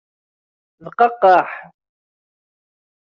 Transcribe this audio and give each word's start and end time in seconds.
D 0.83 0.87
qaqqaḥ! 0.97 1.49